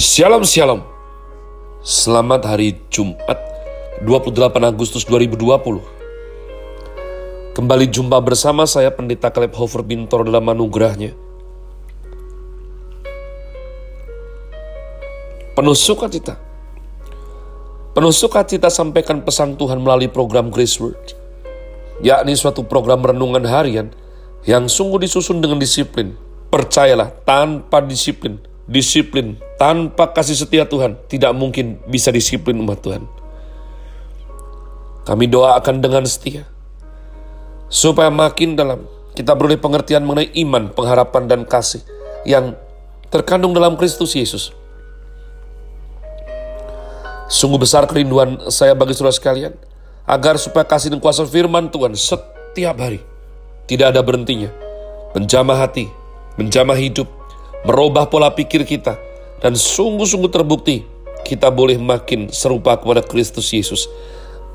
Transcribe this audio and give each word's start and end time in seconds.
Shalom 0.00 0.48
Shalom. 0.48 0.80
Selamat 1.84 2.48
hari 2.48 2.80
Jumat 2.88 3.36
28 4.00 4.32
Agustus 4.64 5.04
2020 5.04 5.44
Kembali 7.52 7.84
jumpa 7.84 8.16
bersama 8.24 8.64
saya 8.64 8.88
Pendeta 8.96 9.28
Caleb 9.28 9.52
Hofer 9.52 9.84
Bintor 9.84 10.24
dalam 10.24 10.48
anugerahnya. 10.48 11.12
Penuh 15.52 15.76
sukacita. 15.76 16.40
Penuh 17.92 18.16
sukacita 18.16 18.72
sampaikan 18.72 19.20
pesan 19.20 19.60
Tuhan 19.60 19.84
melalui 19.84 20.08
program 20.08 20.48
Grace 20.48 20.80
Word 20.80 21.12
yakni 22.00 22.40
suatu 22.40 22.64
program 22.64 23.04
renungan 23.04 23.44
harian 23.44 23.92
yang 24.48 24.64
sungguh 24.64 25.04
disusun 25.04 25.44
dengan 25.44 25.60
disiplin. 25.60 26.16
Percayalah, 26.48 27.12
tanpa 27.28 27.84
disiplin, 27.84 28.40
disiplin 28.64 29.49
tanpa 29.60 30.08
kasih 30.08 30.40
setia 30.40 30.64
Tuhan 30.64 30.96
tidak 31.04 31.36
mungkin 31.36 31.76
bisa 31.84 32.08
disiplin 32.08 32.56
umat 32.64 32.80
Tuhan. 32.80 33.04
Kami 35.04 35.28
doakan 35.28 35.84
dengan 35.84 36.08
setia 36.08 36.48
supaya 37.68 38.08
makin 38.08 38.56
dalam 38.56 38.88
kita 39.12 39.36
beroleh 39.36 39.60
pengertian 39.60 40.00
mengenai 40.00 40.32
iman, 40.48 40.72
pengharapan, 40.72 41.28
dan 41.28 41.40
kasih 41.44 41.84
yang 42.24 42.56
terkandung 43.12 43.52
dalam 43.52 43.76
Kristus 43.76 44.16
Yesus. 44.16 44.56
Sungguh 47.28 47.60
besar 47.60 47.84
kerinduan 47.84 48.40
saya 48.48 48.72
bagi 48.72 48.96
saudara 48.96 49.12
sekalian, 49.12 49.52
agar 50.08 50.40
supaya 50.40 50.64
kasih 50.64 50.88
dan 50.88 51.04
kuasa 51.04 51.28
firman 51.28 51.68
Tuhan 51.68 51.92
setiap 51.92 52.80
hari 52.80 53.04
tidak 53.68 53.92
ada 53.92 54.00
berhentinya, 54.00 54.48
menjamah 55.12 55.68
hati, 55.68 55.86
menjamah 56.40 56.74
hidup, 56.80 57.06
merubah 57.68 58.08
pola 58.10 58.32
pikir 58.34 58.66
kita, 58.66 59.09
dan 59.40 59.56
sungguh-sungguh 59.56 60.28
terbukti 60.28 60.84
kita 61.24 61.52
boleh 61.52 61.76
makin 61.76 62.28
serupa 62.32 62.76
kepada 62.76 63.04
Kristus 63.04 63.52
Yesus. 63.52 63.88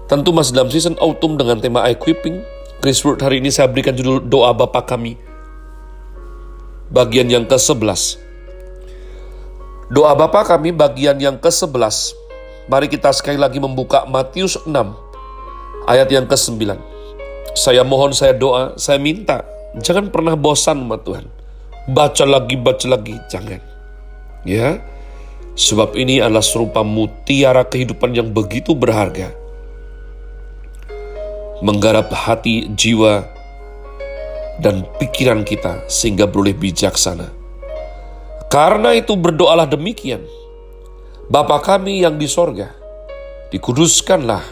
Tentu 0.06 0.30
masih 0.30 0.54
dalam 0.54 0.70
season 0.70 0.98
autumn 1.02 1.38
dengan 1.38 1.58
tema 1.58 1.86
equipping. 1.90 2.42
Chris 2.82 3.02
Word 3.02 3.26
hari 3.26 3.42
ini 3.42 3.50
saya 3.50 3.66
berikan 3.66 3.98
judul 3.98 4.22
doa 4.22 4.54
Bapa 4.54 4.86
kami. 4.86 5.18
Bagian 6.94 7.26
yang 7.34 7.50
ke-11. 7.50 8.22
Doa 9.90 10.14
Bapa 10.14 10.46
kami 10.46 10.70
bagian 10.70 11.18
yang 11.18 11.38
ke-11. 11.42 12.14
Mari 12.70 12.90
kita 12.90 13.14
sekali 13.14 13.38
lagi 13.38 13.58
membuka 13.58 14.06
Matius 14.06 14.58
6 14.66 14.70
ayat 15.90 16.10
yang 16.10 16.30
ke-9. 16.30 16.78
Saya 17.56 17.82
mohon, 17.88 18.12
saya 18.12 18.36
doa, 18.36 18.76
saya 18.76 19.00
minta, 19.00 19.46
jangan 19.80 20.12
pernah 20.12 20.36
bosan 20.36 20.86
sama 20.86 20.98
Tuhan. 21.02 21.26
Baca 21.90 22.26
lagi, 22.26 22.58
baca 22.58 22.86
lagi, 22.90 23.16
jangan. 23.30 23.75
Ya, 24.46 24.78
sebab 25.58 25.98
ini 25.98 26.22
adalah 26.22 26.46
serupa 26.46 26.86
mutiara 26.86 27.66
kehidupan 27.66 28.14
yang 28.14 28.30
begitu 28.30 28.78
berharga. 28.78 29.34
Menggarap 31.66 32.14
hati, 32.14 32.70
jiwa, 32.78 33.26
dan 34.62 34.86
pikiran 35.02 35.42
kita 35.44 35.84
sehingga 35.90 36.30
boleh 36.30 36.54
bijaksana. 36.54 37.32
Karena 38.48 38.94
itu 38.94 39.18
berdoalah 39.18 39.68
demikian. 39.68 40.24
Bapa 41.26 41.58
kami 41.58 42.06
yang 42.06 42.22
di 42.22 42.30
sorga, 42.30 42.70
dikuduskanlah 43.50 44.46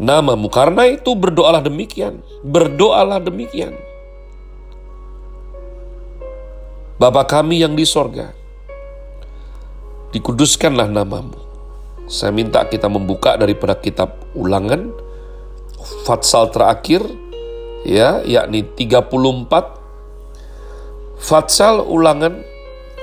namamu. 0.00 0.48
Karena 0.48 0.88
itu 0.88 1.12
berdoalah 1.12 1.60
demikian. 1.60 2.24
Berdoalah 2.40 3.20
demikian. 3.20 3.76
Bapa 6.96 7.28
kami 7.28 7.60
yang 7.60 7.76
di 7.76 7.84
sorga, 7.84 8.32
dikuduskanlah 10.16 10.88
namamu. 10.88 11.36
Saya 12.08 12.32
minta 12.32 12.64
kita 12.64 12.88
membuka 12.88 13.36
daripada 13.36 13.76
kitab 13.76 14.16
ulangan, 14.32 14.88
Fatsal 16.08 16.48
terakhir, 16.50 17.04
ya, 17.84 18.24
yakni 18.24 18.64
34. 18.64 21.20
Fatsal 21.20 21.84
ulangan 21.84 22.40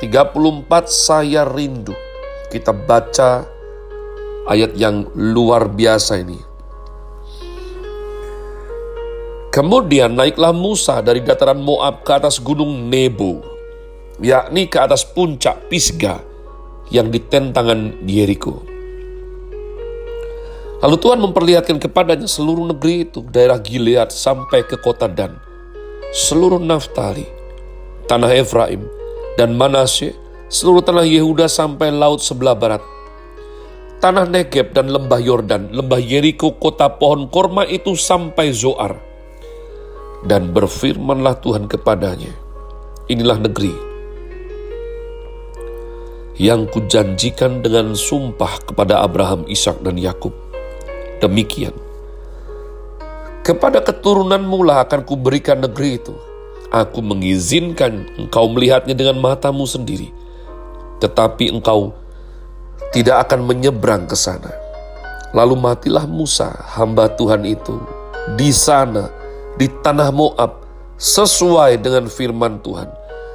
34 0.01 0.90
saya 0.90 1.46
rindu. 1.46 1.94
Kita 2.50 2.74
baca 2.74 3.45
ayat 4.50 4.74
yang 4.74 5.06
luar 5.13 5.69
biasa 5.69 6.18
ini. 6.19 6.40
Kemudian 9.53 10.18
naiklah 10.18 10.50
Musa 10.50 10.97
dari 11.06 11.22
dataran 11.22 11.62
Moab 11.62 12.01
ke 12.01 12.18
atas 12.18 12.41
gunung 12.41 12.90
Nebo, 12.90 13.45
yakni 14.18 14.66
ke 14.66 14.81
atas 14.81 15.06
puncak 15.06 15.69
Pisgah 15.69 16.32
yang 16.91 17.07
ditentangan 17.13 18.03
Yeriko. 18.03 18.66
Lalu 20.83 20.99
Tuhan 20.99 21.19
memperlihatkan 21.23 21.79
kepadanya 21.79 22.27
seluruh 22.27 22.67
negeri 22.67 23.07
itu, 23.07 23.23
daerah 23.31 23.55
Gilead 23.55 24.11
sampai 24.11 24.67
ke 24.67 24.75
kota 24.75 25.07
Dan, 25.07 25.39
seluruh 26.11 26.59
Naftali, 26.59 27.23
tanah 28.11 28.35
Efraim, 28.35 28.83
dan 29.39 29.55
Manasye, 29.55 30.11
seluruh 30.51 30.83
tanah 30.83 31.07
Yehuda 31.07 31.47
sampai 31.47 31.88
laut 31.88 32.19
sebelah 32.19 32.51
barat, 32.51 32.83
tanah 34.03 34.27
Negeb 34.27 34.75
dan 34.75 34.91
lembah 34.91 35.23
Yordan, 35.23 35.71
lembah 35.71 36.03
Yeriko, 36.03 36.59
kota 36.59 36.91
pohon 37.00 37.31
korma 37.31 37.63
itu 37.63 37.95
sampai 37.95 38.51
Zoar, 38.51 39.00
dan 40.27 40.51
berfirmanlah 40.51 41.39
Tuhan 41.39 41.71
kepadanya, 41.71 42.35
inilah 43.07 43.39
negeri 43.39 43.93
yang 46.38 46.66
kujanjikan 46.66 47.61
dengan 47.61 47.94
sumpah 47.94 48.57
kepada 48.66 49.05
Abraham, 49.05 49.45
Ishak 49.45 49.85
dan 49.85 50.01
Yakub. 50.01 50.33
Demikian, 51.21 51.77
kepada 53.45 53.83
keturunanmu 53.83 54.66
lah 54.66 54.88
akan 54.88 55.05
kuberikan 55.05 55.61
negeri 55.61 56.01
itu. 56.01 56.16
Aku 56.73 57.05
mengizinkan 57.05 58.09
engkau 58.17 58.49
melihatnya 58.49 58.97
dengan 58.97 59.21
matamu 59.21 59.69
sendiri, 59.69 60.09
tetapi 60.97 61.53
engkau 61.53 61.94
tidak 62.89 63.29
akan 63.29 63.45
menyeberang 63.45 64.09
ke 64.09 64.17
sana. 64.17 64.50
Lalu 65.38 65.53
matilah 65.53 66.09
Musa, 66.09 66.50
hamba 66.73 67.13
Tuhan 67.13 67.45
itu, 67.45 67.77
di 68.33 68.50
sana 68.50 69.13
di 69.61 69.69
tanah 69.69 70.09
Moab 70.09 70.65
sesuai 70.97 71.77
dengan 71.77 72.09
firman 72.09 72.57
Tuhan. 72.65 72.89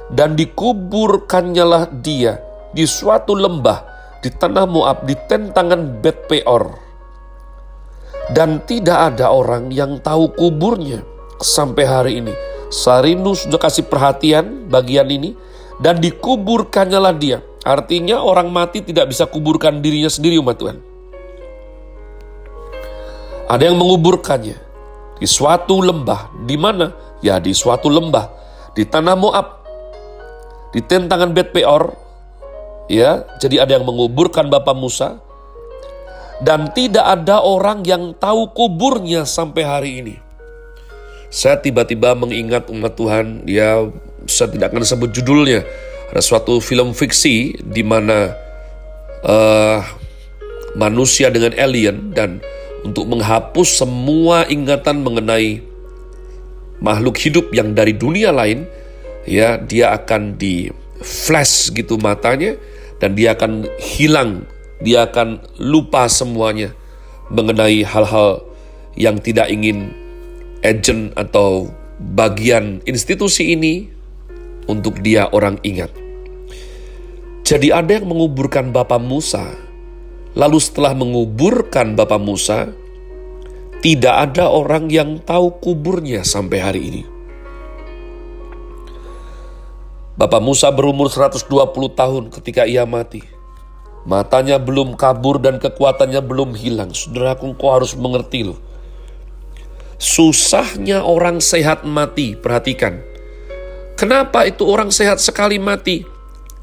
Dan 0.09 0.33
dikuburkannyalah 0.33 1.93
dia 2.01 2.48
di 2.73 2.85
suatu 2.85 3.33
lembah 3.33 3.99
di 4.19 4.29
tanah 4.29 4.67
Moab 4.67 5.07
di 5.07 5.15
tentangan 5.15 6.03
Bet 6.03 6.27
Peor. 6.27 6.75
Dan 8.29 8.61
tidak 8.69 9.15
ada 9.15 9.33
orang 9.33 9.73
yang 9.73 9.97
tahu 10.05 10.29
kuburnya 10.37 11.01
sampai 11.41 11.83
hari 11.87 12.13
ini. 12.21 12.33
Sarindu 12.69 13.33
sudah 13.33 13.57
kasih 13.57 13.89
perhatian 13.89 14.69
bagian 14.69 15.09
ini 15.09 15.33
dan 15.81 15.97
dikuburkannyalah 15.97 17.17
dia. 17.17 17.41
Artinya 17.65 18.21
orang 18.21 18.53
mati 18.53 18.85
tidak 18.85 19.09
bisa 19.09 19.25
kuburkan 19.25 19.81
dirinya 19.81 20.07
sendiri 20.07 20.37
umat 20.37 20.61
Tuhan. 20.61 20.77
Ada 23.49 23.73
yang 23.73 23.81
menguburkannya 23.81 24.57
di 25.17 25.27
suatu 25.27 25.81
lembah. 25.81 26.45
Di 26.45 26.53
mana? 26.53 26.93
Ya 27.25 27.41
di 27.41 27.49
suatu 27.51 27.89
lembah. 27.89 28.29
Di 28.77 28.85
tanah 28.85 29.17
Moab. 29.17 29.47
Di 30.69 30.85
tentangan 30.85 31.33
Bet 31.33 31.49
Peor. 31.49 32.08
Ya, 32.89 33.21
jadi 33.37 33.69
ada 33.69 33.77
yang 33.77 33.85
menguburkan 33.85 34.49
Bapak 34.49 34.73
Musa. 34.73 35.21
Dan 36.41 36.71
tidak 36.73 37.05
ada 37.05 37.43
orang 37.43 37.85
yang 37.85 38.15
tahu 38.15 38.49
kuburnya 38.55 39.27
sampai 39.27 39.63
hari 39.63 39.91
ini. 40.01 40.15
Saya 41.29 41.61
tiba-tiba 41.61 42.17
mengingat 42.17 42.71
umat 42.73 42.97
Tuhan, 42.97 43.45
ya 43.45 43.85
saya 44.25 44.49
tidak 44.49 44.73
akan 44.73 44.81
sebut 44.81 45.13
judulnya. 45.13 45.61
Ada 46.09 46.25
suatu 46.25 46.57
film 46.57 46.95
fiksi 46.97 47.53
di 47.59 47.83
mana 47.85 48.33
uh, 49.21 49.83
manusia 50.73 51.29
dengan 51.29 51.53
alien 51.53 52.15
dan 52.15 52.41
untuk 52.87 53.05
menghapus 53.05 53.83
semua 53.83 54.47
ingatan 54.49 55.03
mengenai 55.03 55.61
makhluk 56.79 57.19
hidup 57.19 57.51
yang 57.51 57.75
dari 57.75 57.93
dunia 57.93 58.31
lain, 58.31 58.63
ya 59.27 59.59
dia 59.59 59.91
akan 59.91 60.39
di 60.39 60.71
flash 61.03 61.69
gitu 61.75 61.99
matanya 61.99 62.55
dan 62.99 63.15
dia 63.15 63.35
akan 63.35 63.67
hilang, 63.79 64.45
dia 64.83 65.07
akan 65.07 65.43
lupa 65.59 66.05
semuanya 66.11 66.75
mengenai 67.33 67.83
hal-hal 67.83 68.43
yang 68.99 69.19
tidak 69.19 69.47
ingin 69.51 69.91
agent 70.63 71.15
atau 71.15 71.71
bagian 72.15 72.83
institusi 72.83 73.55
ini 73.55 73.87
untuk 74.67 74.99
dia 74.99 75.31
orang 75.31 75.59
ingat. 75.63 75.91
Jadi 77.47 77.73
ada 77.73 77.97
yang 77.97 78.05
menguburkan 78.05 78.69
Bapak 78.69 79.01
Musa 79.01 79.69
Lalu 80.37 80.59
setelah 80.61 80.93
menguburkan 80.93 81.97
Bapak 81.97 82.21
Musa, 82.21 82.69
tidak 83.81 84.15
ada 84.29 84.51
orang 84.51 84.91
yang 84.91 85.17
tahu 85.25 85.57
kuburnya 85.57 86.21
sampai 86.21 86.59
hari 86.61 86.81
ini. 86.85 87.01
Bapak 90.19 90.43
Musa 90.43 90.67
berumur 90.67 91.07
120 91.07 91.47
tahun 91.95 92.27
ketika 92.27 92.67
ia 92.67 92.83
mati. 92.83 93.23
Matanya 94.03 94.59
belum 94.59 94.99
kabur 94.99 95.39
dan 95.39 95.63
kekuatannya 95.63 96.19
belum 96.19 96.59
hilang. 96.59 96.91
Saudaraku, 96.91 97.55
kau 97.55 97.71
harus 97.71 97.95
mengerti 97.95 98.51
loh. 98.51 98.59
Susahnya 99.95 101.07
orang 101.07 101.39
sehat 101.39 101.87
mati, 101.87 102.35
perhatikan. 102.35 102.99
Kenapa 103.95 104.43
itu 104.43 104.67
orang 104.67 104.91
sehat 104.91 105.23
sekali 105.23 105.55
mati? 105.55 106.03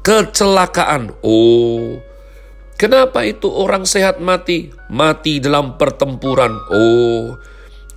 Kecelakaan. 0.05 1.17
Oh, 1.25 1.97
kenapa 2.77 3.25
itu 3.25 3.49
orang 3.49 3.89
sehat 3.89 4.21
mati? 4.21 4.69
Mati 4.93 5.41
dalam 5.41 5.81
pertempuran. 5.81 6.53
Oh, 6.69 7.41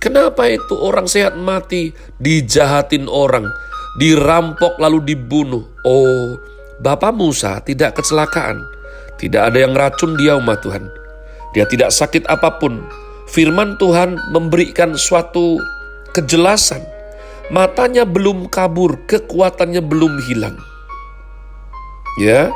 kenapa 0.01 0.49
itu 0.49 0.73
orang 0.73 1.05
sehat 1.05 1.37
mati? 1.37 1.93
Dijahatin 2.17 3.05
orang, 3.05 3.45
dirampok 3.99 4.79
lalu 4.79 5.15
dibunuh. 5.15 5.65
Oh, 5.83 6.37
Bapak 6.79 7.11
Musa 7.15 7.59
tidak 7.63 7.99
kecelakaan. 7.99 8.61
Tidak 9.19 9.37
ada 9.37 9.57
yang 9.57 9.77
racun 9.77 10.17
dia 10.17 10.37
umat 10.39 10.63
Tuhan. 10.65 10.89
Dia 11.53 11.67
tidak 11.67 11.91
sakit 11.93 12.25
apa 12.31 12.57
pun. 12.57 12.81
Firman 13.31 13.79
Tuhan 13.79 14.17
memberikan 14.33 14.97
suatu 14.97 15.61
kejelasan 16.11 16.83
matanya 17.51 18.07
belum 18.07 18.47
kabur, 18.47 18.95
kekuatannya 19.05 19.83
belum 19.83 20.23
hilang. 20.25 20.57
Ya, 22.19 22.51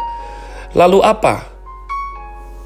lalu 0.71 1.03
apa? 1.03 1.47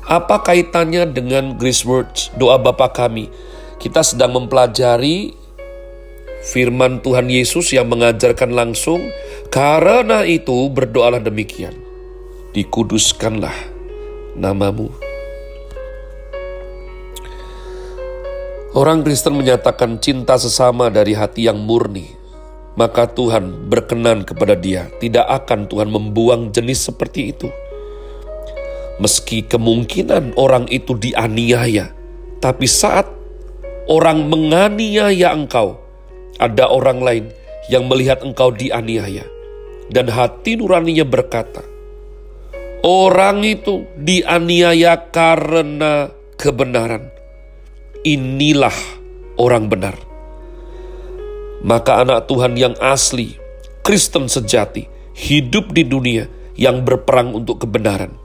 Apa 0.10 0.42
kaitannya 0.42 1.06
dengan 1.10 1.54
Grace 1.58 1.86
Words, 1.86 2.34
doa 2.34 2.58
Bapa 2.58 2.90
kami? 2.90 3.30
Kita 3.78 4.02
sedang 4.02 4.34
mempelajari 4.34 5.38
firman 6.44 7.04
Tuhan 7.04 7.28
Yesus 7.28 7.72
yang 7.76 7.92
mengajarkan 7.92 8.56
langsung, 8.56 9.12
karena 9.52 10.24
itu 10.24 10.72
berdoalah 10.72 11.20
demikian. 11.20 11.76
Dikuduskanlah 12.56 13.56
namamu. 14.40 14.92
Orang 18.78 19.02
Kristen 19.02 19.34
menyatakan 19.36 19.98
cinta 19.98 20.38
sesama 20.38 20.94
dari 20.94 21.18
hati 21.18 21.50
yang 21.50 21.58
murni 21.58 22.20
maka 22.80 23.12
Tuhan 23.12 23.68
berkenan 23.68 24.24
kepada 24.24 24.56
dia. 24.56 24.88
Tidak 25.04 25.28
akan 25.28 25.68
Tuhan 25.68 25.92
membuang 25.92 26.56
jenis 26.56 26.88
seperti 26.88 27.36
itu. 27.36 27.52
Meski 29.04 29.44
kemungkinan 29.44 30.40
orang 30.40 30.68
itu 30.72 30.96
dianiaya, 30.96 31.92
tapi 32.40 32.68
saat 32.68 33.08
orang 33.88 34.28
menganiaya 34.28 35.36
engkau, 35.36 35.80
ada 36.42 36.72
orang 36.72 37.04
lain 37.04 37.26
yang 37.68 37.86
melihat 37.86 38.24
engkau 38.26 38.50
dianiaya, 38.56 39.28
dan 39.94 40.10
hati 40.10 40.58
nuraninya 40.58 41.06
berkata, 41.06 41.62
"Orang 42.82 43.46
itu 43.46 43.86
dianiaya 44.00 45.12
karena 45.14 46.10
kebenaran. 46.40 47.12
Inilah 48.08 48.76
orang 49.36 49.68
benar." 49.68 50.10
maka 51.64 52.04
anak 52.04 52.28
Tuhan 52.32 52.56
yang 52.56 52.76
asli, 52.80 53.36
Kristen 53.84 54.32
sejati, 54.32 54.88
hidup 55.16 55.76
di 55.76 55.84
dunia 55.84 56.28
yang 56.56 56.84
berperang 56.88 57.36
untuk 57.36 57.64
kebenaran. 57.64 58.16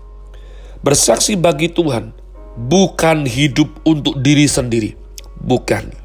Bersaksi 0.85 1.35
bagi 1.35 1.73
Tuhan 1.73 2.15
bukan 2.55 3.27
hidup 3.27 3.71
untuk 3.83 4.21
diri 4.21 4.47
sendiri, 4.47 4.95
bukan. 5.41 6.04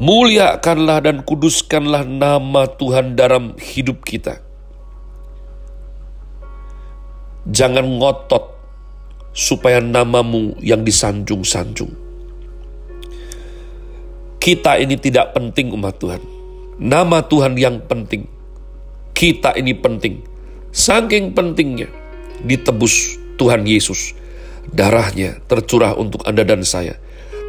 Muliakanlah 0.00 1.04
dan 1.04 1.24
kuduskanlah 1.26 2.08
nama 2.08 2.68
Tuhan 2.68 3.16
dalam 3.16 3.56
hidup 3.60 4.04
kita. 4.04 4.40
Jangan 7.48 7.84
ngotot 7.98 8.54
supaya 9.34 9.82
namamu 9.82 10.54
yang 10.62 10.86
disanjung-sanjung 10.86 12.02
kita 14.42 14.74
ini 14.82 14.98
tidak 14.98 15.38
penting 15.38 15.70
umat 15.70 16.02
Tuhan. 16.02 16.18
Nama 16.82 17.22
Tuhan 17.22 17.54
yang 17.54 17.78
penting. 17.86 18.26
Kita 19.14 19.54
ini 19.54 19.70
penting. 19.70 20.18
Saking 20.74 21.30
pentingnya 21.30 21.86
ditebus 22.42 23.22
Tuhan 23.38 23.62
Yesus. 23.62 24.18
Darahnya 24.66 25.38
tercurah 25.46 25.94
untuk 25.94 26.26
Anda 26.26 26.42
dan 26.42 26.66
saya. 26.66 26.98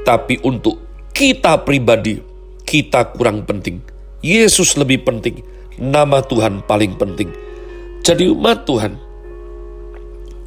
Tapi 0.05 0.37
untuk 0.45 0.77
kita 1.17 1.65
pribadi, 1.65 2.21
kita 2.63 3.15
kurang 3.15 3.47
penting. 3.47 3.83
Yesus 4.23 4.79
lebih 4.79 5.03
penting. 5.03 5.43
Nama 5.79 6.23
Tuhan 6.23 6.63
paling 6.63 6.95
penting. 6.95 7.29
Jadi 8.03 8.29
umat 8.29 8.67
Tuhan, 8.67 8.99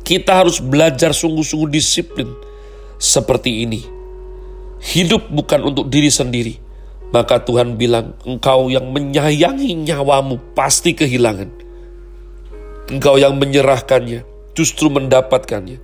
kita 0.06 0.44
harus 0.44 0.60
belajar 0.60 1.12
sungguh-sungguh 1.16 1.70
disiplin 1.72 2.28
seperti 2.96 3.64
ini 3.64 3.96
Hidup 4.82 5.32
bukan 5.32 5.64
untuk 5.64 5.88
diri 5.88 6.12
sendiri. 6.12 6.54
Maka 7.14 7.40
Tuhan 7.40 7.78
bilang, 7.78 8.18
engkau 8.26 8.68
yang 8.68 8.92
menyayangi 8.92 9.72
nyawamu 9.86 10.52
pasti 10.52 10.92
kehilangan. 10.92 11.48
Engkau 12.92 13.16
yang 13.16 13.38
menyerahkannya, 13.38 14.26
justru 14.52 14.90
mendapatkannya. 14.92 15.80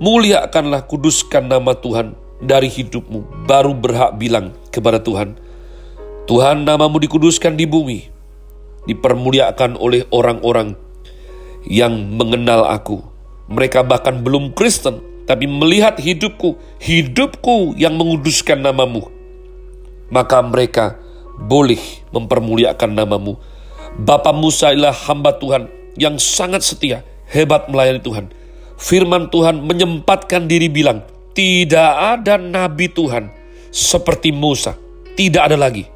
Muliakanlah, 0.00 0.88
kuduskan 0.88 1.48
nama 1.48 1.76
Tuhan 1.76 2.16
dari 2.42 2.68
hidupmu, 2.68 3.48
baru 3.48 3.72
berhak 3.76 4.16
bilang 4.20 4.52
kepada 4.72 5.00
Tuhan, 5.00 5.36
Tuhan 6.26 6.66
namamu 6.66 6.98
dikuduskan 6.98 7.54
di 7.54 7.70
bumi, 7.70 8.10
dipermuliakan 8.90 9.78
oleh 9.78 10.02
orang-orang 10.10 10.74
yang 11.62 11.94
mengenal 12.18 12.66
aku. 12.66 12.98
Mereka 13.46 13.86
bahkan 13.86 14.26
belum 14.26 14.50
Kristen, 14.58 14.98
tapi 15.30 15.46
melihat 15.46 16.02
hidupku, 16.02 16.58
hidupku 16.82 17.78
yang 17.78 17.94
menguduskan 17.94 18.58
namamu, 18.58 19.06
maka 20.10 20.42
mereka 20.42 20.98
boleh 21.38 21.78
mempermuliakan 22.10 22.90
namamu. 22.90 23.38
Bapa 23.94 24.34
Musa 24.34 24.74
adalah 24.74 24.98
hamba 25.06 25.38
Tuhan 25.38 25.70
yang 25.94 26.18
sangat 26.18 26.66
setia, 26.66 27.06
hebat 27.30 27.70
melayani 27.70 28.02
Tuhan. 28.02 28.34
Firman 28.76 29.30
Tuhan 29.30 29.62
menyempatkan 29.62 30.50
diri 30.50 30.66
bilang, 30.66 31.06
tidak 31.38 32.18
ada 32.18 32.34
nabi 32.34 32.90
Tuhan 32.90 33.30
seperti 33.70 34.34
Musa. 34.34 34.74
Tidak 35.16 35.40
ada 35.40 35.56
lagi. 35.56 35.95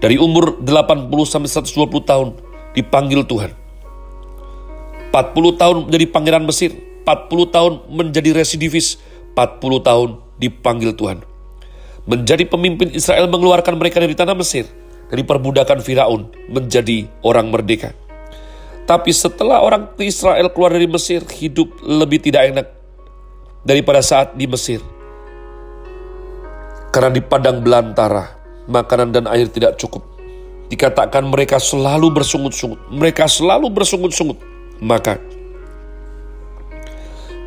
Dari 0.00 0.16
umur 0.16 0.56
80 0.64 1.12
sampai 1.28 1.50
120 1.52 2.08
tahun 2.08 2.28
dipanggil 2.72 3.20
Tuhan. 3.28 3.52
40 5.12 5.60
tahun 5.60 5.76
menjadi 5.90 6.06
pangeran 6.08 6.44
Mesir, 6.48 6.72
40 7.04 7.54
tahun 7.54 7.72
menjadi 7.92 8.30
residivis, 8.32 8.96
40 9.36 9.60
tahun 9.84 10.08
dipanggil 10.40 10.96
Tuhan. 10.96 11.20
Menjadi 12.08 12.48
pemimpin 12.48 12.96
Israel 12.96 13.28
mengeluarkan 13.28 13.76
mereka 13.76 14.00
dari 14.00 14.16
tanah 14.16 14.32
Mesir, 14.32 14.64
dari 15.12 15.20
perbudakan 15.20 15.84
Firaun 15.84 16.32
menjadi 16.48 17.04
orang 17.20 17.52
merdeka. 17.52 17.92
Tapi 18.88 19.12
setelah 19.12 19.60
orang 19.60 19.92
Israel 20.00 20.48
keluar 20.50 20.72
dari 20.72 20.88
Mesir, 20.88 21.20
hidup 21.22 21.76
lebih 21.84 22.24
tidak 22.24 22.56
enak 22.56 22.66
daripada 23.62 24.00
saat 24.00 24.32
di 24.32 24.48
Mesir. 24.48 24.80
Karena 26.90 27.12
di 27.12 27.22
padang 27.22 27.62
belantara, 27.62 28.39
makanan 28.70 29.10
dan 29.10 29.26
air 29.26 29.50
tidak 29.50 29.76
cukup. 29.76 30.06
Dikatakan 30.70 31.26
mereka 31.26 31.58
selalu 31.58 32.14
bersungut-sungut. 32.14 32.78
Mereka 32.94 33.26
selalu 33.26 33.74
bersungut-sungut. 33.74 34.38
Maka 34.78 35.18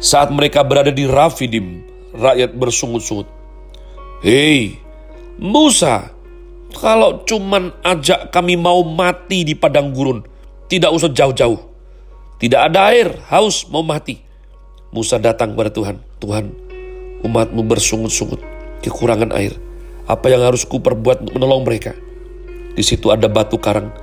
saat 0.03 0.27
mereka 0.35 0.67
berada 0.67 0.91
di 0.91 1.07
Rafidim, 1.07 1.87
rakyat 2.11 2.51
bersungut-sungut. 2.59 3.23
Hei, 4.19 4.75
Musa, 5.39 6.11
kalau 6.75 7.23
cuman 7.23 7.71
ajak 7.87 8.27
kami 8.35 8.59
mau 8.59 8.83
mati 8.83 9.47
di 9.47 9.55
padang 9.55 9.95
gurun, 9.95 10.19
tidak 10.67 10.91
usah 10.91 11.07
jauh-jauh. 11.07 11.55
Tidak 12.35 12.59
ada 12.59 12.91
air, 12.91 13.15
haus, 13.31 13.63
mau 13.71 13.79
mati. 13.79 14.19
Musa 14.91 15.15
datang 15.15 15.55
kepada 15.55 15.71
Tuhan. 15.71 15.95
Tuhan, 16.19 16.51
umatmu 17.23 17.63
bersungut-sungut, 17.63 18.43
kekurangan 18.83 19.31
air. 19.31 19.55
Apa 20.03 20.27
yang 20.27 20.43
harus 20.43 20.67
ku 20.67 20.83
perbuat 20.83 21.23
untuk 21.23 21.33
menolong 21.39 21.63
mereka? 21.63 21.95
Di 22.73 22.83
situ 22.83 23.13
ada 23.13 23.31
batu 23.31 23.55
karang. 23.55 23.93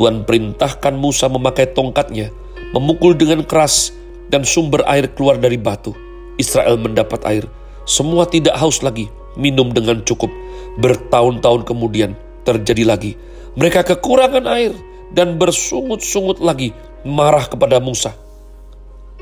Tuhan 0.00 0.24
perintahkan 0.24 0.96
Musa 0.96 1.28
memakai 1.28 1.68
tongkatnya, 1.76 2.32
memukul 2.72 3.12
dengan 3.12 3.44
keras, 3.44 3.92
dan 4.32 4.48
sumber 4.48 4.80
air 4.88 5.12
keluar 5.12 5.36
dari 5.36 5.60
batu. 5.60 5.92
Israel 6.40 6.80
mendapat 6.80 7.20
air. 7.28 7.44
Semua 7.84 8.24
tidak 8.24 8.56
haus 8.56 8.80
lagi, 8.80 9.12
minum 9.36 9.68
dengan 9.76 10.00
cukup. 10.00 10.32
Bertahun-tahun 10.80 11.68
kemudian 11.68 12.16
terjadi 12.48 12.88
lagi. 12.88 13.12
Mereka 13.52 13.84
kekurangan 13.84 14.48
air 14.48 14.72
dan 15.12 15.36
bersungut-sungut 15.36 16.40
lagi 16.40 16.72
marah 17.04 17.44
kepada 17.44 17.76
Musa. 17.76 18.16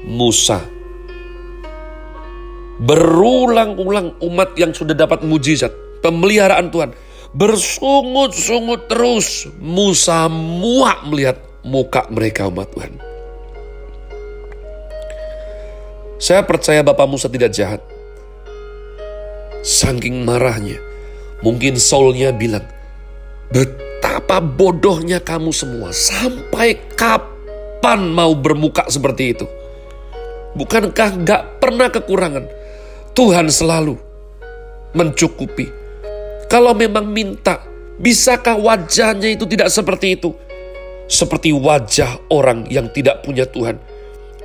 Musa 0.06 0.62
berulang-ulang 2.80 4.16
umat 4.25 4.56
yang 4.56 4.72
sudah 4.72 4.96
dapat 4.96 5.20
mujizat, 5.20 5.68
pemeliharaan 6.00 6.69
Tuhan, 6.73 6.90
bersungut-sungut 7.33 8.90
terus. 8.90 9.49
Musa 9.61 10.26
muak 10.28 11.07
melihat 11.07 11.38
muka 11.64 12.09
mereka 12.11 12.49
umat 12.49 12.69
Tuhan. 12.73 12.92
Saya 16.21 16.45
percaya 16.45 16.85
Bapak 16.85 17.09
Musa 17.09 17.33
tidak 17.33 17.57
jahat. 17.57 17.80
Saking 19.64 20.25
marahnya, 20.25 20.76
mungkin 21.40 21.80
Saulnya 21.80 22.33
bilang, 22.33 22.64
Betapa 23.50 24.38
bodohnya 24.38 25.19
kamu 25.21 25.50
semua, 25.50 25.90
sampai 25.97 26.76
kapan 26.92 28.12
mau 28.12 28.37
bermuka 28.37 28.85
seperti 28.92 29.33
itu? 29.33 29.47
Bukankah 30.54 31.11
gak 31.25 31.42
pernah 31.62 31.88
kekurangan? 31.88 32.47
Tuhan 33.16 33.50
selalu 33.50 33.99
mencukupi. 34.95 35.79
Kalau 36.50 36.75
memang 36.75 37.07
minta, 37.07 37.62
bisakah 38.02 38.59
wajahnya 38.59 39.38
itu 39.38 39.47
tidak 39.47 39.71
seperti 39.71 40.19
itu? 40.19 40.35
Seperti 41.07 41.54
wajah 41.54 42.26
orang 42.26 42.66
yang 42.66 42.90
tidak 42.90 43.23
punya 43.23 43.47
Tuhan. 43.47 43.78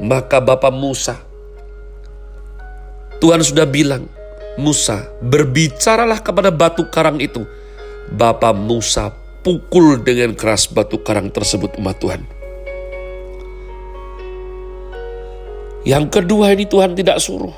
Maka 0.06 0.38
Bapak 0.38 0.70
Musa, 0.70 1.18
Tuhan 3.18 3.42
sudah 3.42 3.66
bilang, 3.66 4.06
Musa, 4.62 5.10
berbicaralah 5.26 6.22
kepada 6.22 6.54
batu 6.54 6.86
karang 6.94 7.18
itu. 7.18 7.42
Bapak 8.14 8.54
Musa 8.54 9.10
pukul 9.42 10.06
dengan 10.06 10.38
keras 10.38 10.70
batu 10.70 11.02
karang 11.02 11.34
tersebut 11.34 11.74
umat 11.82 11.98
Tuhan. 11.98 12.22
Yang 15.90 16.06
kedua 16.22 16.54
ini 16.54 16.70
Tuhan 16.70 16.94
tidak 16.94 17.18
suruh. 17.18 17.54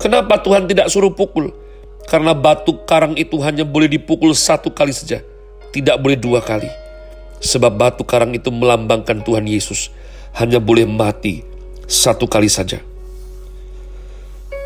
Kenapa 0.00 0.40
Tuhan 0.40 0.68
tidak 0.68 0.88
suruh 0.88 1.12
pukul? 1.12 1.65
Karena 2.06 2.32
batu 2.32 2.86
karang 2.86 3.18
itu 3.18 3.38
hanya 3.42 3.66
boleh 3.66 3.90
dipukul 3.90 4.30
satu 4.30 4.70
kali 4.70 4.94
saja, 4.94 5.22
tidak 5.74 5.98
boleh 5.98 6.14
dua 6.14 6.38
kali. 6.38 6.70
Sebab 7.42 7.74
batu 7.74 8.06
karang 8.06 8.32
itu 8.32 8.48
melambangkan 8.54 9.26
Tuhan 9.26 9.44
Yesus, 9.44 9.90
hanya 10.38 10.62
boleh 10.62 10.86
mati 10.86 11.42
satu 11.90 12.30
kali 12.30 12.46
saja. 12.46 12.78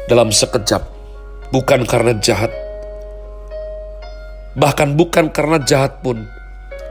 Dalam 0.04 0.28
sekejap, 0.28 0.85
bukan 1.49 1.88
karena 1.88 2.12
jahat, 2.20 2.52
bahkan 4.52 4.92
bukan 4.94 5.32
karena 5.32 5.59
jahat 5.64 6.04
pun, 6.04 6.28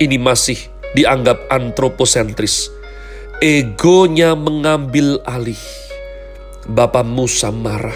ini 0.02 0.18
masih 0.18 0.58
dianggap 0.98 1.46
antroposentris 1.54 2.74
Egonya 3.40 4.36
mengambil 4.36 5.24
alih. 5.24 5.64
Bapak 6.68 7.08
Musa 7.08 7.56
marah. 7.56 7.96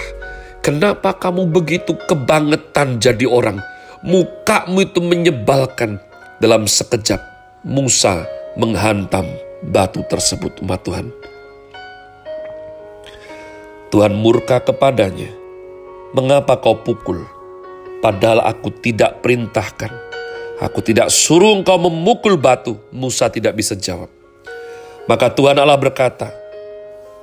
Kenapa 0.63 1.12
kamu 1.12 1.51
begitu 1.51 1.91
kebangetan 2.08 2.96
jadi 2.96 3.27
orang? 3.27 3.60
Mukamu 4.00 4.88
itu 4.88 5.03
menyebalkan. 5.03 6.00
Dalam 6.39 6.72
sekejap, 6.72 7.20
Musa 7.67 8.24
menghantam 8.55 9.27
batu 9.60 10.08
tersebut 10.08 10.63
umat 10.63 10.79
Tuhan. 10.88 11.12
Tuhan 13.91 14.15
murka 14.15 14.63
kepadanya. 14.63 15.27
Mengapa 16.15 16.55
kau 16.63 16.79
pukul? 16.79 17.27
Padahal 18.00 18.39
aku 18.48 18.72
tidak 18.79 19.20
perintahkan. 19.20 19.91
Aku 20.63 20.79
tidak 20.79 21.12
suruh 21.12 21.60
engkau 21.60 21.75
memukul 21.75 22.39
batu. 22.39 22.79
Musa 22.96 23.27
tidak 23.27 23.60
bisa 23.60 23.75
jawab. 23.75 24.08
Maka 25.12 25.27
Tuhan 25.27 25.60
Allah 25.60 25.75
berkata, 25.75 26.32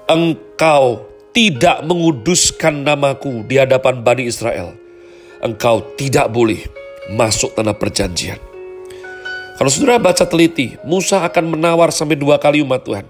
Engkau 0.04 1.09
tidak 1.30 1.86
menguduskan 1.86 2.82
namaku 2.82 3.46
di 3.46 3.58
hadapan 3.58 4.02
Bani 4.02 4.26
Israel. 4.26 4.74
Engkau 5.40 5.82
tidak 5.96 6.28
boleh 6.28 6.60
masuk 7.14 7.54
tanah 7.56 7.74
perjanjian. 7.74 8.38
Kalau 9.56 9.70
saudara 9.72 10.00
baca 10.00 10.24
teliti, 10.24 10.76
Musa 10.84 11.20
akan 11.24 11.56
menawar 11.56 11.92
sampai 11.92 12.16
dua 12.16 12.40
kali 12.40 12.64
umat 12.64 12.80
Tuhan. 12.84 13.06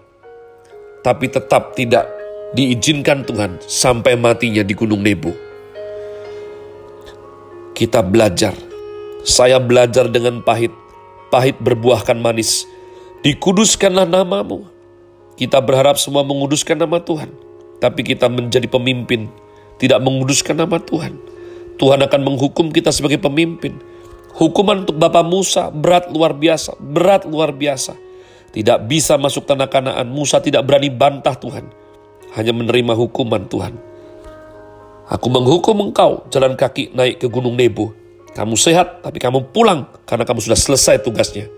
Tapi 1.00 1.26
tetap 1.30 1.72
tidak 1.78 2.06
diizinkan 2.52 3.22
Tuhan 3.24 3.62
sampai 3.64 4.18
matinya 4.18 4.60
di 4.60 4.74
Gunung 4.74 5.00
Nebo. 5.00 5.30
Kita 7.72 8.04
belajar. 8.04 8.52
Saya 9.24 9.62
belajar 9.62 10.10
dengan 10.10 10.42
pahit. 10.44 10.74
Pahit 11.30 11.54
berbuahkan 11.62 12.18
manis 12.18 12.66
Dikuduskanlah 13.20 14.08
namamu. 14.08 14.64
Kita 15.36 15.60
berharap 15.60 16.00
semua 16.00 16.24
menguduskan 16.24 16.76
nama 16.76 17.04
Tuhan. 17.04 17.49
Tapi 17.80 18.00
kita 18.04 18.28
menjadi 18.28 18.68
pemimpin, 18.68 19.32
tidak 19.80 20.04
menguduskan 20.04 20.60
nama 20.60 20.76
Tuhan. 20.76 21.16
Tuhan 21.80 22.00
akan 22.04 22.20
menghukum 22.20 22.68
kita 22.68 22.92
sebagai 22.92 23.16
pemimpin. 23.16 23.80
Hukuman 24.36 24.84
untuk 24.84 25.00
Bapak 25.00 25.24
Musa 25.24 25.72
berat 25.72 26.12
luar 26.12 26.36
biasa, 26.36 26.76
berat 26.76 27.24
luar 27.24 27.56
biasa. 27.56 27.96
Tidak 28.52 28.84
bisa 28.84 29.16
masuk 29.16 29.48
tanah 29.48 29.72
kanaan. 29.72 30.12
Musa 30.12 30.44
tidak 30.44 30.68
berani 30.68 30.92
bantah 30.92 31.32
Tuhan. 31.34 31.66
Hanya 32.36 32.52
menerima 32.52 32.92
hukuman 32.94 33.48
Tuhan. 33.48 33.74
Aku 35.10 35.26
menghukum 35.26 35.90
engkau 35.90 36.28
jalan 36.30 36.54
kaki 36.54 36.94
naik 36.94 37.18
ke 37.18 37.26
gunung 37.26 37.58
Nebo. 37.58 37.90
Kamu 38.30 38.54
sehat, 38.54 39.02
tapi 39.02 39.18
kamu 39.18 39.50
pulang 39.50 39.90
karena 40.06 40.22
kamu 40.22 40.38
sudah 40.38 40.54
selesai 40.54 41.02
tugasnya. 41.02 41.50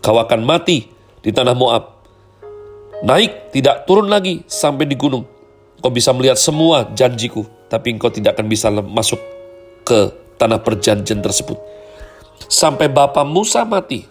Kau 0.00 0.16
akan 0.16 0.40
mati 0.40 0.88
di 1.20 1.28
tanah 1.28 1.52
Moab. 1.52 1.99
Naik, 3.00 3.56
tidak 3.56 3.88
turun 3.88 4.12
lagi 4.12 4.44
sampai 4.44 4.84
di 4.84 4.92
gunung. 4.92 5.24
Kau 5.80 5.88
bisa 5.88 6.12
melihat 6.12 6.36
semua 6.36 6.84
janjiku, 6.92 7.48
tapi 7.72 7.96
engkau 7.96 8.12
tidak 8.12 8.36
akan 8.36 8.46
bisa 8.52 8.68
masuk 8.68 9.16
ke 9.88 10.12
tanah 10.36 10.60
perjanjian 10.60 11.24
tersebut. 11.24 11.56
Sampai 12.44 12.92
Bapak 12.92 13.24
Musa 13.24 13.64
mati, 13.64 14.04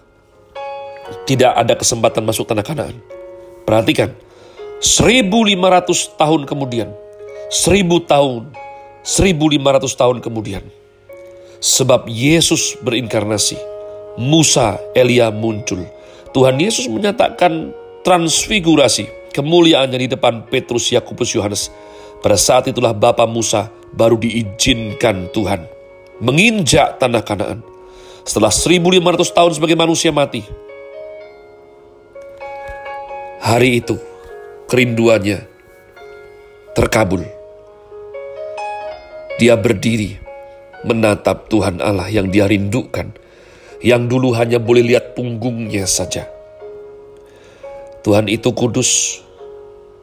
tidak 1.30 1.54
ada 1.54 1.78
kesempatan 1.78 2.26
masuk 2.26 2.50
tanah 2.50 2.66
Kanaan. 2.66 2.98
Perhatikan, 3.70 4.18
1500 4.82 6.18
tahun 6.18 6.50
kemudian, 6.50 6.90
1000 7.54 8.10
tahun, 8.10 8.50
1500 9.06 10.02
tahun 10.02 10.18
kemudian, 10.26 10.66
sebab 11.62 12.10
Yesus 12.10 12.74
berinkarnasi, 12.82 13.62
Musa, 14.18 14.82
Elia 14.98 15.30
muncul. 15.30 15.86
Tuhan 16.34 16.58
Yesus 16.58 16.90
menyatakan 16.90 17.74
transfigurasi 18.04 19.34
kemuliaannya 19.36 20.00
di 20.06 20.08
depan 20.12 20.48
Petrus, 20.48 20.92
Yakobus, 20.92 21.36
Yohanes. 21.36 21.72
Pada 22.20 22.36
saat 22.36 22.68
itulah 22.68 22.92
Bapa 22.92 23.24
Musa 23.24 23.72
baru 23.96 24.20
diizinkan 24.20 25.32
Tuhan 25.32 25.64
menginjak 26.20 27.00
tanah 27.00 27.24
Kanaan. 27.24 27.60
Setelah 28.28 28.52
1500 28.52 29.32
tahun 29.34 29.52
sebagai 29.56 29.78
manusia 29.80 30.12
mati. 30.14 30.44
Hari 33.40 33.80
itu 33.80 33.96
kerinduannya 34.68 35.48
terkabul. 36.76 37.24
Dia 39.40 39.56
berdiri 39.56 40.20
menatap 40.84 41.48
Tuhan 41.48 41.80
Allah 41.80 42.12
yang 42.12 42.28
dia 42.28 42.46
rindukan 42.46 43.16
yang 43.80 44.12
dulu 44.12 44.36
hanya 44.36 44.60
boleh 44.60 44.84
lihat 44.84 45.16
punggungnya 45.16 45.88
saja. 45.88 46.28
Tuhan 48.06 48.32
itu 48.32 48.52
kudus. 48.56 49.22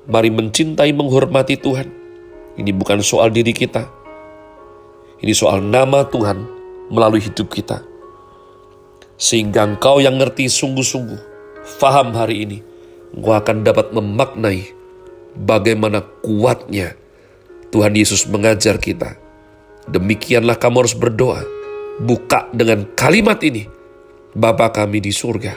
Mari 0.07 0.31
mencintai 0.31 0.95
menghormati 0.95 1.59
Tuhan. 1.59 1.89
Ini 2.57 2.71
bukan 2.73 3.03
soal 3.03 3.35
diri 3.35 3.51
kita. 3.51 3.89
Ini 5.21 5.33
soal 5.33 5.65
nama 5.65 6.07
Tuhan 6.07 6.45
melalui 6.93 7.25
hidup 7.25 7.51
kita. 7.51 7.83
Sehingga 9.17 9.65
engkau 9.65 9.99
yang 9.99 10.21
ngerti 10.21 10.47
sungguh-sungguh, 10.47 11.21
faham 11.81 12.13
hari 12.13 12.45
ini, 12.45 12.59
engkau 13.17 13.33
akan 13.33 13.65
dapat 13.65 13.91
memaknai 13.97 14.61
bagaimana 15.37 16.05
kuatnya 16.21 16.95
Tuhan 17.73 17.97
Yesus 17.97 18.29
mengajar 18.29 18.77
kita. 18.77 19.17
Demikianlah 19.89 20.61
kamu 20.61 20.85
harus 20.85 20.97
berdoa 20.97 21.43
buka 22.01 22.49
dengan 22.53 22.85
kalimat 22.93 23.41
ini. 23.41 23.69
Bapa 24.37 24.69
kami 24.69 25.01
di 25.01 25.17
surga, 25.17 25.57